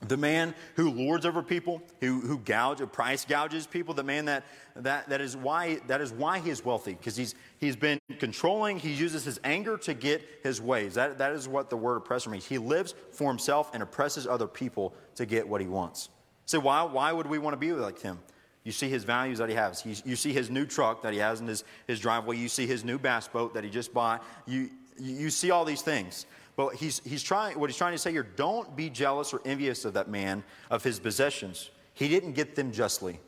[0.00, 4.44] The man who lords over people, who, who gouge, price gouges people, the man that,
[4.76, 8.78] that, that, is, why, that is why he is wealthy, because he's, he's been controlling,
[8.78, 10.94] he uses his anger to get his ways.
[10.94, 12.46] That, that is what the word oppressor means.
[12.46, 16.10] He lives for himself and oppresses other people to get what he wants.
[16.46, 18.20] So, why, why would we want to be like him?
[18.68, 19.82] You see his values that he has.
[20.04, 22.36] You, see his new truck that he has in his, his driveway.
[22.36, 24.22] You see his new bass boat that he just bought.
[24.44, 26.26] You, you see all these things.
[26.54, 29.86] But he's, he's trying, what he's trying to say here don't be jealous or envious
[29.86, 31.70] of that man, of his possessions.
[31.94, 33.20] He didn't get them justly,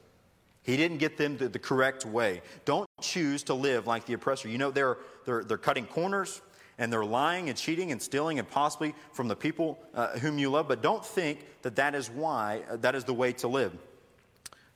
[0.62, 2.42] he didn't get them the, the correct way.
[2.66, 4.50] Don't choose to live like the oppressor.
[4.50, 6.42] You know, they're, they're, they're cutting corners
[6.76, 10.50] and they're lying and cheating and stealing and possibly from the people uh, whom you
[10.50, 13.74] love, but don't think that that is why, uh, that is the way to live.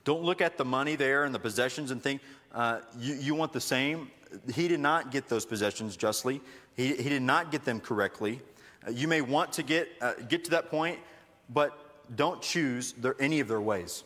[0.05, 2.21] Don't look at the money there and the possessions and think
[2.53, 4.09] uh, you, you want the same.
[4.53, 6.41] He did not get those possessions justly,
[6.75, 8.41] he, he did not get them correctly.
[8.87, 10.99] Uh, you may want to get, uh, get to that point,
[11.49, 11.77] but
[12.15, 14.05] don't choose their, any of their ways.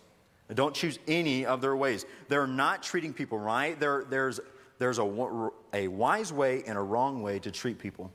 [0.55, 2.07] Don't choose any of their ways.
[2.27, 3.79] They're not treating people right.
[3.79, 4.39] There, there's
[4.79, 8.11] there's a, a wise way and a wrong way to treat people.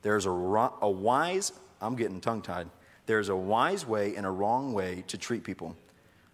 [0.00, 2.68] There's a, a wise, I'm getting tongue tied.
[3.06, 5.76] There's a wise way and a wrong way to treat people.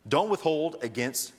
[0.08, 1.32] Don't withhold against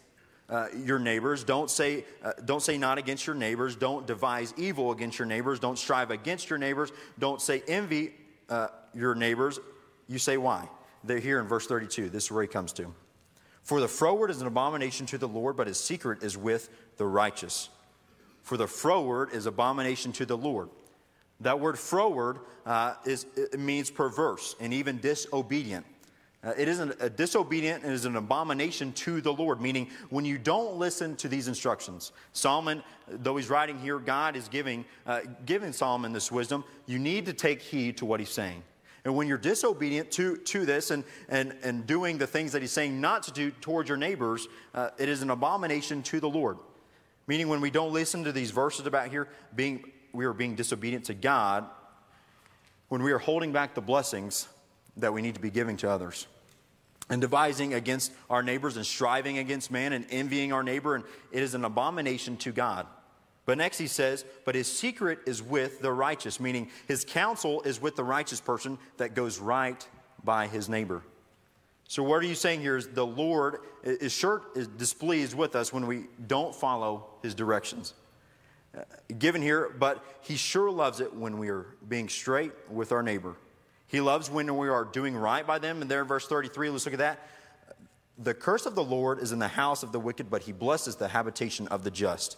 [0.49, 1.43] uh, your neighbors.
[1.43, 3.75] Don't say, uh, don't say not against your neighbors.
[3.75, 5.59] Don't devise evil against your neighbors.
[5.59, 6.91] Don't strive against your neighbors.
[7.17, 8.13] Don't say envy
[8.49, 9.59] uh, your neighbors.
[10.07, 10.67] you say, why?
[11.03, 12.09] They're here in verse 32.
[12.09, 12.93] This is where he comes to.
[13.63, 17.05] For the froward is an abomination to the Lord, but his secret is with the
[17.05, 17.69] righteous.
[18.41, 20.69] For the froward is abomination to the Lord.
[21.41, 23.25] That word froward uh, is,
[23.57, 25.85] means perverse and even disobedient.
[26.41, 30.23] Uh, it is an, a disobedient and is an abomination to the Lord, meaning when
[30.23, 32.13] you don't listen to these instructions.
[32.31, 36.63] Solomon, though he's writing here, God is giving, uh, giving Solomon this wisdom.
[36.85, 38.63] You need to take heed to what he's saying.
[39.03, 42.71] And when you're disobedient to, to this and, and, and doing the things that he's
[42.71, 46.57] saying not to do towards your neighbors, uh, it is an abomination to the Lord.
[47.27, 51.05] Meaning, when we don't listen to these verses about here, being, we are being disobedient
[51.05, 51.65] to God,
[52.87, 54.47] when we are holding back the blessings
[54.99, 56.27] that we need to be giving to others.
[57.09, 61.41] And devising against our neighbors and striving against man and envying our neighbor, and it
[61.41, 62.85] is an abomination to God.
[63.45, 67.81] But next he says, But his secret is with the righteous, meaning his counsel is
[67.81, 69.87] with the righteous person that goes right
[70.23, 71.01] by his neighbor.
[71.87, 75.73] So, what are you saying here is the Lord is sure is displeased with us
[75.73, 77.95] when we don't follow his directions.
[78.77, 78.81] Uh,
[79.17, 83.35] given here, but he sure loves it when we are being straight with our neighbor.
[83.89, 85.81] He loves when we are doing right by them.
[85.81, 87.19] And there verse 33, let's look at that.
[88.19, 90.95] The curse of the Lord is in the house of the wicked, but he blesses
[90.95, 92.37] the habitation of the just.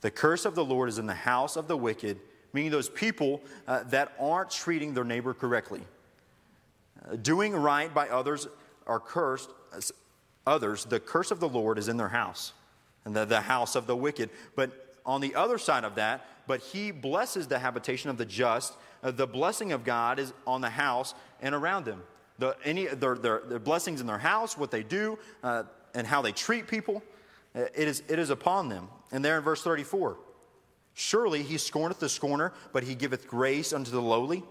[0.00, 2.18] The curse of the Lord is in the house of the wicked,
[2.52, 5.82] meaning those people uh, that aren't treating their neighbor correctly.
[7.08, 8.48] Uh, doing right by others
[8.86, 9.50] are cursed.
[10.46, 12.52] Others, the curse of the Lord is in their house,
[13.04, 14.30] and the, the house of the wicked.
[14.54, 18.74] But on the other side of that, but he blesses the habitation of the just
[19.02, 22.02] the blessing of God is on the house and around them.
[22.38, 26.22] The, any, their, their, their blessings in their house, what they do, uh, and how
[26.22, 27.02] they treat people,
[27.54, 28.88] uh, it is, it is upon them.
[29.10, 30.18] And there in verse 34
[30.94, 34.42] Surely he scorneth the scorner, but he giveth grace unto the lowly.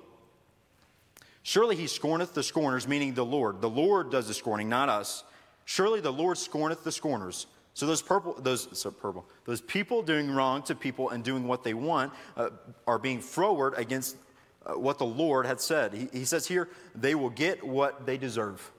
[1.41, 3.61] Surely he scorneth the scorners, meaning the Lord.
[3.61, 5.23] The Lord does the scorning, not us.
[5.65, 7.47] Surely the Lord scorneth the scorners.
[7.75, 11.63] So those purple, those so purple, those people doing wrong to people and doing what
[11.63, 12.49] they want uh,
[12.87, 14.19] are being froward against uh,
[14.65, 15.93] Uh, what the Lord had said.
[15.93, 18.71] He, he, says here, they will get what they deserve.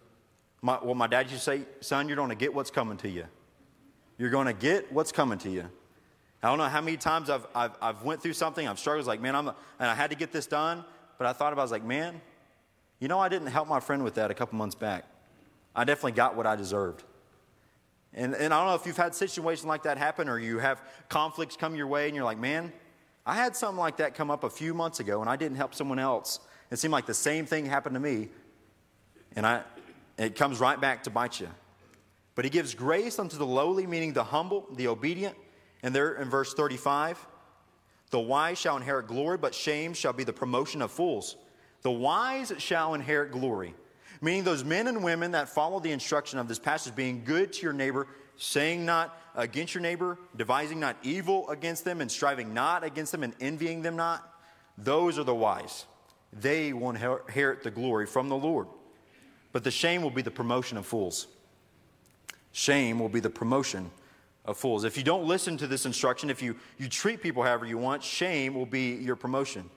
[0.61, 3.09] My, well, my dad used to say, son, you're going to get what's coming to
[3.09, 3.25] you.
[4.19, 5.69] You're going to get what's coming to you.
[6.43, 9.21] I don't know how many times I've, I've, I've went through something, I've struggled, like,
[9.21, 9.55] man, I'm, and
[9.91, 10.85] I had to get this done,
[11.19, 12.21] but I thought about it, I was like, man,
[12.99, 15.05] you know, I didn't help my friend with that a couple months back.
[15.75, 17.05] I definitely got what I deserved.
[18.13, 20.83] And, and I don't know if you've had situations like that happen or you have
[21.09, 22.73] conflicts come your way and you're like, man,
[23.27, 25.75] I had something like that come up a few months ago and I didn't help
[25.75, 26.39] someone else.
[26.71, 28.29] It seemed like the same thing happened to me,
[29.37, 29.63] and I,
[30.19, 31.49] it comes right back to bite you.
[32.35, 35.37] But he gives grace unto the lowly, meaning the humble, the obedient.
[35.83, 37.25] And there in verse 35,
[38.11, 41.37] the wise shall inherit glory, but shame shall be the promotion of fools.
[41.83, 43.75] The wise shall inherit glory,
[44.21, 47.63] meaning those men and women that follow the instruction of this passage, being good to
[47.63, 48.07] your neighbor,
[48.37, 53.23] saying not against your neighbor, devising not evil against them, and striving not against them,
[53.23, 54.33] and envying them not,
[54.79, 55.87] those are the wise.
[56.33, 58.69] They will inherit the glory from the Lord.
[59.53, 61.29] But the shame will be the promotion of fools.
[62.53, 63.91] Shame will be the promotion
[64.45, 64.85] of fools.
[64.85, 68.03] If you don't listen to this instruction, if you, you treat people however you want,
[68.03, 69.69] shame will be your promotion.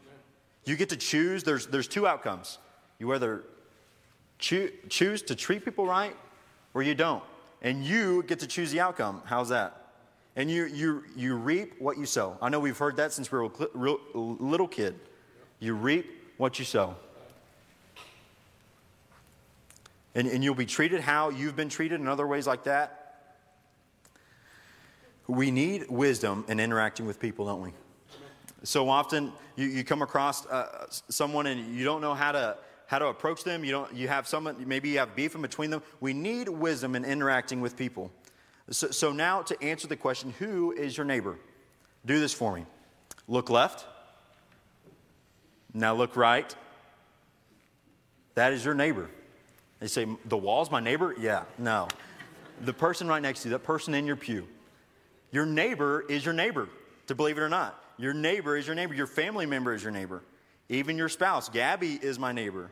[0.65, 2.57] You get to choose, there's, there's two outcomes.
[2.99, 3.43] You either
[4.37, 6.15] choo- choose to treat people right
[6.73, 7.23] or you don't
[7.61, 9.21] and you get to choose the outcome.
[9.25, 9.75] How's that?
[10.35, 12.37] And you, you, you reap what you sow.
[12.41, 13.49] I know we've heard that since we were
[14.15, 14.99] a little kid.
[15.59, 16.95] You reap what you sow.
[20.15, 22.95] And, and you'll be treated how you've been treated in other ways like that.
[25.27, 27.73] We need wisdom in interacting with people, don't we?
[28.63, 32.57] So often you, you come across uh, someone and you don't know how to
[32.89, 33.63] how to approach them.
[33.63, 33.93] You don't.
[33.93, 34.55] You have someone.
[34.67, 35.83] Maybe you have beef in between them.
[36.01, 38.11] We need wisdom in interacting with people.
[38.71, 41.37] So, so now to answer the question, who is your neighbor?
[42.07, 42.65] Do this for me.
[43.27, 43.85] Look left.
[45.71, 46.55] Now look right.
[48.33, 49.07] That is your neighbor.
[49.79, 51.13] They say, the wall's my neighbor?
[51.19, 51.89] Yeah, no.
[52.61, 54.47] The person right next to you, that person in your pew.
[55.31, 56.69] Your neighbor is your neighbor,
[57.05, 57.79] to believe it or not.
[57.97, 58.95] Your neighbor is your neighbor.
[58.95, 60.23] Your family member is your neighbor.
[60.69, 61.49] Even your spouse.
[61.49, 62.71] Gabby is my neighbor.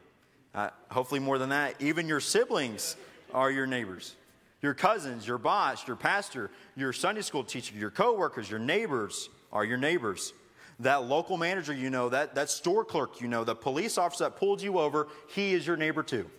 [0.55, 2.95] Uh, hopefully, more than that, even your siblings
[3.33, 4.15] are your neighbors.
[4.61, 9.63] Your cousins, your boss, your pastor, your Sunday school teacher, your coworkers, your neighbors are
[9.63, 10.33] your neighbors.
[10.79, 14.37] That local manager you know, that, that store clerk you know, the police officer that
[14.37, 16.29] pulled you over, he is your neighbor too.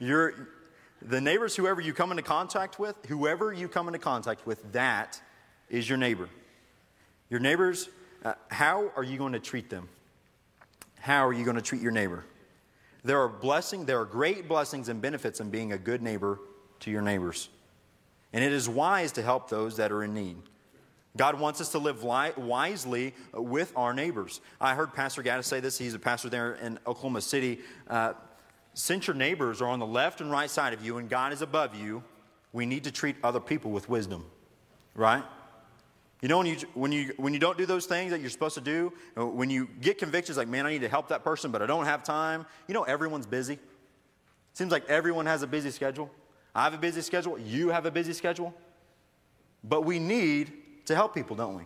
[0.00, 0.48] Your,
[1.02, 5.20] the neighbors, whoever you come into contact with, whoever you come into contact with, that
[5.68, 6.28] is your neighbor.
[7.28, 7.88] Your neighbors,
[8.24, 9.88] uh, how are you going to treat them?
[10.98, 12.24] How are you going to treat your neighbor?
[13.04, 16.38] There are blessing, there are great blessings and benefits in being a good neighbor
[16.80, 17.48] to your neighbors.
[18.32, 20.36] And it is wise to help those that are in need.
[21.16, 24.40] God wants us to live li- wisely with our neighbors.
[24.60, 25.76] I heard Pastor Gaddis say this.
[25.76, 27.58] He's a pastor there in Oklahoma City.
[27.88, 28.12] Uh,
[28.74, 31.42] since your neighbors are on the left and right side of you and God is
[31.42, 32.04] above you,
[32.52, 34.24] we need to treat other people with wisdom,
[34.94, 35.24] right?
[36.22, 38.54] You know, when you, when, you, when you don't do those things that you're supposed
[38.56, 41.50] to do, uh, when you get convictions like, man, I need to help that person,
[41.50, 43.58] but I don't have time, you know, everyone's busy.
[44.52, 46.10] Seems like everyone has a busy schedule.
[46.54, 47.38] I have a busy schedule.
[47.38, 48.54] You have a busy schedule.
[49.64, 50.52] But we need
[50.86, 51.64] to help people, don't we?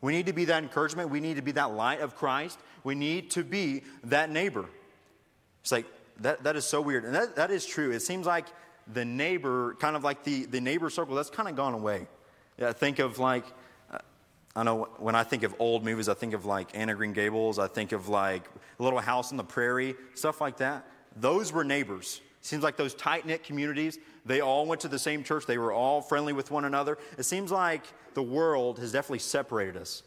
[0.00, 1.08] We need to be that encouragement.
[1.08, 2.58] We need to be that light of Christ.
[2.82, 4.66] We need to be that neighbor.
[5.62, 5.86] It's like,
[6.20, 7.04] that, that is so weird.
[7.04, 7.90] And that, that is true.
[7.90, 8.46] It seems like
[8.92, 12.06] the neighbor, kind of like the, the neighbor circle, that's kind of gone away.
[12.58, 13.44] Yeah, think of like,
[14.56, 17.12] I know when I think of old movies, I think of like Anne of Green
[17.12, 17.58] Gables.
[17.58, 18.48] I think of like
[18.78, 20.86] Little House on the Prairie, stuff like that.
[21.16, 22.20] Those were neighbors.
[22.40, 25.46] Seems like those tight knit communities, they all went to the same church.
[25.46, 26.98] They were all friendly with one another.
[27.16, 30.02] It seems like the world has definitely separated us.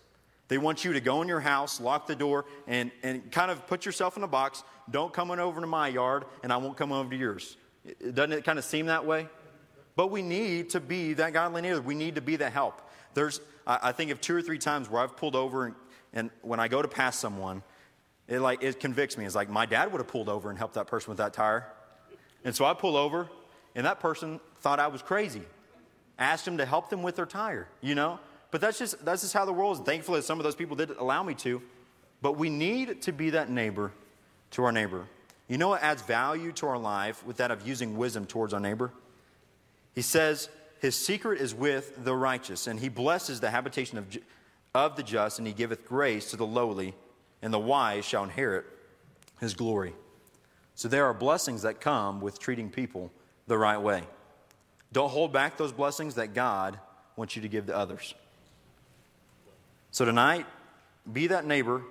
[0.48, 3.68] They want you to go in your house, lock the door, and, and kind of
[3.68, 4.64] put yourself in a box.
[4.90, 7.58] Don't come on over to my yard, and I won't come over to yours.
[8.14, 9.28] Doesn't it kind of seem that way?
[9.96, 11.82] But we need to be that godly neighbor.
[11.82, 12.82] We need to be the help.
[13.14, 15.76] There's, I, think of two or three times where I've pulled over, and,
[16.14, 17.64] and when I go to pass someone,
[18.28, 19.26] it like it convicts me.
[19.26, 21.68] It's like my dad would have pulled over and helped that person with that tire.
[22.46, 23.28] And so I pull over,
[23.76, 25.42] and that person thought I was crazy.
[26.18, 28.20] Asked him to help them with their tire, you know?
[28.52, 29.84] But that's just, that's just how the world is.
[29.84, 31.62] Thankfully, some of those people did allow me to.
[32.22, 33.92] But we need to be that neighbor
[34.52, 35.06] to our neighbor.
[35.48, 38.60] You know what adds value to our life with that of using wisdom towards our
[38.60, 38.92] neighbor?
[39.94, 40.50] He says,
[40.80, 44.18] His secret is with the righteous, and He blesses the habitation of,
[44.76, 46.94] of the just, and He giveth grace to the lowly,
[47.42, 48.66] and the wise shall inherit
[49.40, 49.94] His glory.
[50.76, 53.12] So there are blessings that come with treating people
[53.48, 54.04] the right way.
[54.92, 56.80] Don't hold back those blessings that God
[57.16, 58.14] wants you to give to others.
[59.92, 60.46] So tonight,
[61.12, 61.82] be that neighbor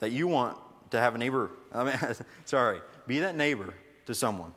[0.00, 0.58] that you want
[0.90, 1.50] to have a neighbor.
[1.72, 1.98] I mean,
[2.44, 3.74] sorry, be that neighbor
[4.06, 4.52] to someone.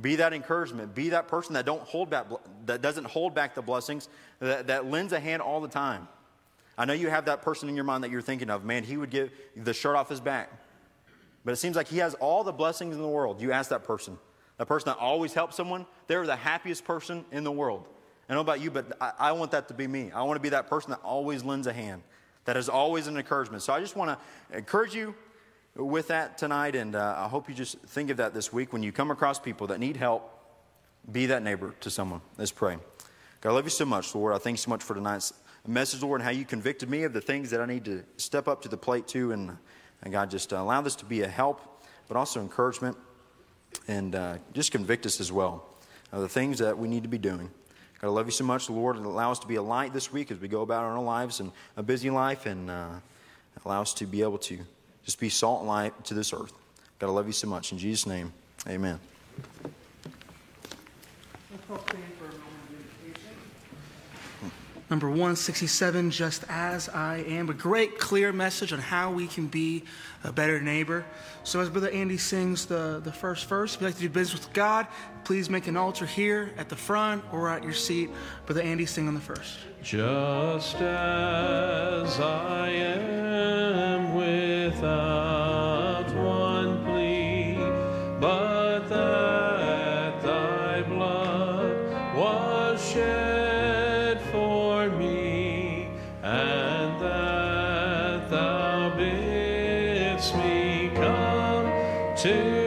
[0.00, 0.94] Be that encouragement.
[0.94, 2.26] Be that person that don't hold back,
[2.66, 4.08] that doesn't hold back the blessings,
[4.40, 6.08] that, that lends a hand all the time.
[6.78, 8.64] I know you have that person in your mind that you're thinking of.
[8.64, 10.50] Man, he would give the shirt off his back.
[11.44, 13.40] But it seems like he has all the blessings in the world.
[13.40, 14.16] You ask that person.
[14.56, 17.88] That person that always helps someone, they're the happiest person in the world.
[18.28, 20.10] I know about you, but I, I want that to be me.
[20.12, 22.02] I want to be that person that always lends a hand,
[22.46, 23.62] that is always an encouragement.
[23.62, 25.14] So I just want to encourage you
[25.76, 28.72] with that tonight, and uh, I hope you just think of that this week.
[28.72, 30.30] When you come across people that need help,
[31.10, 32.20] be that neighbor to someone.
[32.36, 32.76] Let's pray.
[33.40, 34.34] God, I love you so much, Lord.
[34.34, 35.32] I thank you so much for tonight's
[35.66, 38.48] message, Lord, and how you convicted me of the things that I need to step
[38.48, 39.32] up to the plate to.
[39.32, 39.56] And,
[40.02, 41.60] and God, just uh, allow this to be a help,
[42.06, 42.96] but also encouragement,
[43.88, 45.64] and uh, just convict us as well
[46.12, 47.50] of the things that we need to be doing.
[48.00, 50.12] God, I love you so much, Lord, and allow us to be a light this
[50.12, 52.88] week as we go about our lives and a busy life, and uh,
[53.64, 54.58] allow us to be able to
[55.04, 56.52] just be salt and light to this earth.
[56.98, 57.72] God, I love you so much.
[57.72, 58.32] In Jesus' name,
[58.68, 59.00] amen.
[64.92, 67.48] Number 167, just as I am.
[67.48, 69.84] A great, clear message on how we can be
[70.22, 71.06] a better neighbor.
[71.44, 74.44] So, as Brother Andy sings the, the first verse, if you'd like to do business
[74.44, 74.86] with God,
[75.24, 78.10] please make an altar here at the front or at your seat.
[78.44, 79.56] Brother Andy, sing on the first.
[79.82, 87.56] Just as I am without one plea,
[88.20, 95.88] but that thy blood was shed for me,
[96.22, 101.66] and that thou bidst me come
[102.18, 102.61] to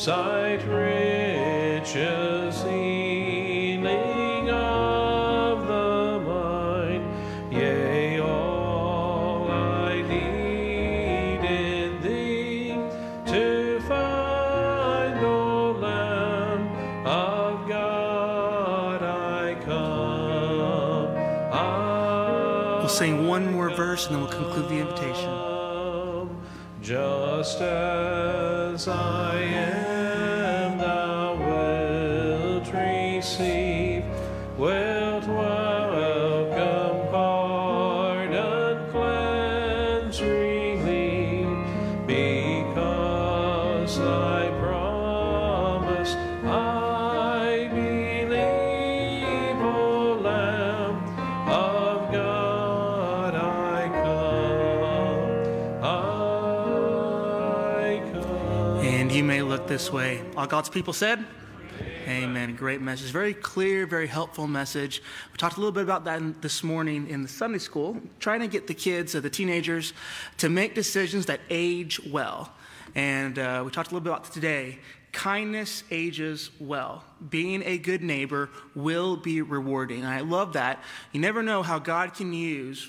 [0.00, 7.04] sight riches healing of the mind,
[7.52, 12.76] yea, all I need in thee
[13.26, 21.08] to find, O Lamb of God, I come.
[21.52, 25.28] I We'll sing one more verse and then we'll conclude the invitation.
[26.80, 29.19] Just as I
[59.80, 60.22] this way.
[60.36, 61.24] All God's people said?
[62.06, 62.54] Amen.
[62.54, 63.10] Great message.
[63.10, 65.02] Very clear, very helpful message.
[65.32, 68.40] We talked a little bit about that in- this morning in the Sunday school, trying
[68.40, 69.94] to get the kids, uh, the teenagers,
[70.36, 72.52] to make decisions that age well.
[72.94, 74.80] And uh, we talked a little bit about today.
[75.12, 77.02] Kindness ages well.
[77.30, 80.00] Being a good neighbor will be rewarding.
[80.00, 80.84] And I love that.
[81.12, 82.86] You never know how God can use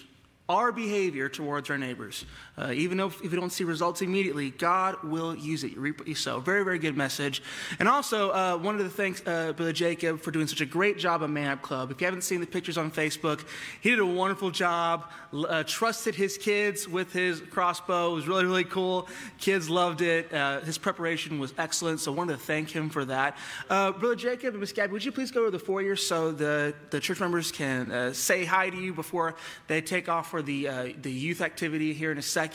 [0.50, 2.26] our behavior towards our neighbors.
[2.62, 5.72] Uh, even though if you don't see results immediately, God will use it.
[5.72, 6.40] You reap what you sow.
[6.40, 7.42] Very, very good message.
[7.80, 11.24] And also, uh, wanted to thank uh, Brother Jacob for doing such a great job
[11.24, 11.90] at Man Up Club.
[11.90, 13.44] If you haven't seen the pictures on Facebook,
[13.82, 15.10] he did a wonderful job.
[15.34, 18.12] Uh, trusted his kids with his crossbow.
[18.12, 19.08] It was really, really cool.
[19.40, 20.32] Kids loved it.
[20.32, 22.00] Uh, his preparation was excellent.
[22.00, 23.38] So, I wanted to thank him for that.
[23.70, 26.76] Uh, Brother Jacob and Miss Gabby, would you please go to the foyer so the,
[26.92, 29.36] the church members can say hi to you before
[29.68, 32.51] they take off for the, the youth activity here in a second?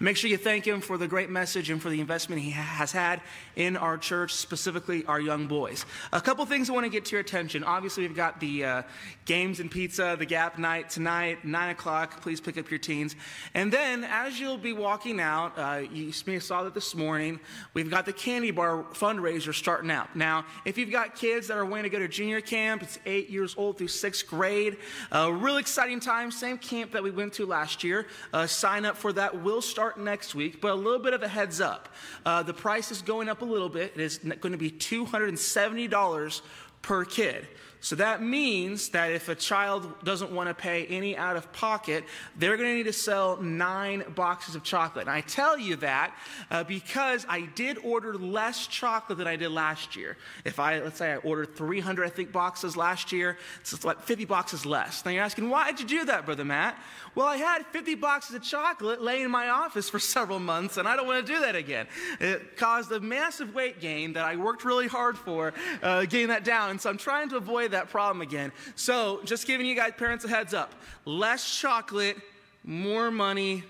[0.00, 2.92] Make sure you thank him for the great message and for the investment he has
[2.92, 3.20] had
[3.56, 5.84] in our church, specifically our young boys.
[6.12, 7.64] A couple things I want to get to your attention.
[7.64, 8.82] Obviously, we've got the uh,
[9.24, 12.20] games and pizza, the Gap night tonight, 9 o'clock.
[12.20, 13.16] Please pick up your teens.
[13.54, 17.40] And then, as you'll be walking out, uh, you saw that this morning,
[17.74, 20.14] we've got the candy bar fundraiser starting out.
[20.14, 23.30] Now, if you've got kids that are waiting to go to junior camp, it's eight
[23.30, 24.76] years old through sixth grade.
[25.12, 28.06] Uh, real exciting time, same camp that we went to last year.
[28.32, 31.28] Uh, sign up for that will start next week, but a little bit of a
[31.28, 31.88] heads up.
[32.24, 33.92] Uh, the price is going up a little bit.
[33.94, 36.40] It is going to be $270
[36.82, 37.48] per kid.
[37.80, 42.04] So that means that if a child doesn't want to pay any out of pocket,
[42.36, 45.06] they're going to need to sell nine boxes of chocolate.
[45.06, 46.14] And I tell you that
[46.50, 50.16] uh, because I did order less chocolate than I did last year.
[50.44, 54.24] If I, let's say I ordered 300, I think, boxes last year, it's like 50
[54.24, 55.04] boxes less.
[55.04, 56.76] Now you're asking, why did you do that, Brother Matt?
[57.14, 60.88] Well, I had 50 boxes of chocolate laying in my office for several months, and
[60.88, 61.86] I don't want to do that again.
[62.20, 65.52] It caused a massive weight gain that I worked really hard for,
[65.82, 66.70] uh, getting that down.
[66.70, 68.52] And so I'm trying to avoid that problem again.
[68.74, 72.16] So just giving you guys, parents, a heads up less chocolate,
[72.64, 73.64] more money.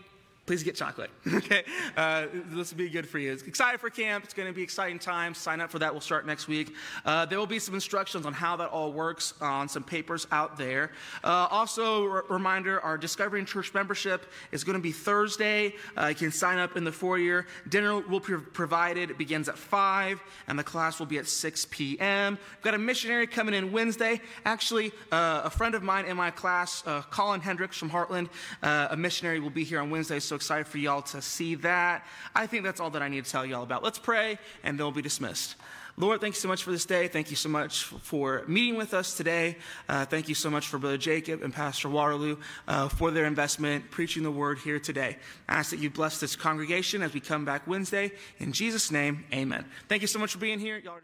[0.49, 1.11] Please get chocolate.
[1.35, 1.63] okay,
[1.95, 3.33] uh, this will be good for you.
[3.33, 4.25] Excited for camp.
[4.25, 5.35] It's going to be exciting time.
[5.35, 5.93] Sign up for that.
[5.93, 6.75] We'll start next week.
[7.05, 10.57] Uh, there will be some instructions on how that all works on some papers out
[10.57, 10.93] there.
[11.23, 15.75] Uh, also, r- reminder: our Discovering Church membership is going to be Thursday.
[15.99, 17.45] Uh, you can sign up in the foyer.
[17.69, 19.11] Dinner will be provided.
[19.11, 22.39] It begins at five, and the class will be at 6 p.m.
[22.57, 24.23] We've got a missionary coming in Wednesday.
[24.47, 28.31] Actually, uh, a friend of mine in my class, uh, Colin Hendricks from Heartland,
[28.63, 30.19] a missionary, will be here on Wednesday.
[30.21, 32.07] So excited for y'all to see that.
[32.35, 33.85] I think that's all that I need to tell y'all about.
[33.85, 35.57] Let's pray, and then we'll be dismissed.
[35.99, 37.09] Lord, thank you so much for this day.
[37.09, 39.57] Thank you so much for meeting with us today.
[39.89, 42.37] Uh, thank you so much for Brother Jacob and Pastor Waterloo
[42.69, 45.17] uh, for their investment preaching the word here today.
[45.49, 48.13] I ask that you bless this congregation as we come back Wednesday.
[48.39, 49.65] In Jesus' name, amen.
[49.89, 50.79] Thank you so much for being here.
[50.79, 51.01] Y'all